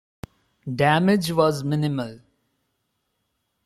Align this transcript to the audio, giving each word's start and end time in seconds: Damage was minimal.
Damage 0.67 1.29
was 1.31 1.63
minimal. 1.63 2.21